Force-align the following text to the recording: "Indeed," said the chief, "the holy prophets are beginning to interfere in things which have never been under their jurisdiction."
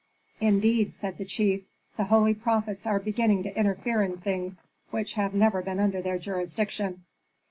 "Indeed," 0.39 0.95
said 0.95 1.19
the 1.19 1.25
chief, 1.25 1.61
"the 1.95 2.05
holy 2.05 2.33
prophets 2.33 2.87
are 2.87 2.97
beginning 2.97 3.43
to 3.43 3.55
interfere 3.55 4.01
in 4.01 4.17
things 4.17 4.59
which 4.89 5.13
have 5.13 5.35
never 5.35 5.61
been 5.61 5.79
under 5.79 6.01
their 6.01 6.17
jurisdiction." 6.17 7.03